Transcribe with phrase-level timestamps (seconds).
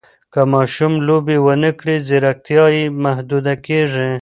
[0.33, 4.09] که ماشوم لوبې ونه کړي، ځیرکتیا یې محدوده کېږي.